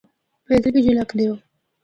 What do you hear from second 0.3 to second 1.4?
پیدل بھی جُل ہکدے او۔